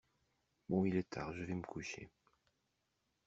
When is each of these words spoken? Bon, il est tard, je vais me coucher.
Bon, 0.67 0.83
il 0.83 0.95
est 0.97 1.11
tard, 1.11 1.31
je 1.33 1.43
vais 1.43 1.53
me 1.53 1.61
coucher. 1.61 2.09